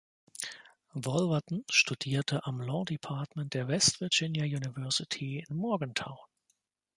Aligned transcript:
Wolverton 0.95 1.63
studierte 1.69 2.43
am 2.47 2.59
Law 2.59 2.85
Department 2.85 3.53
der 3.53 3.67
West 3.67 4.01
Virginia 4.01 4.43
University 4.45 5.45
in 5.47 5.55
Morgantown. 5.55 6.17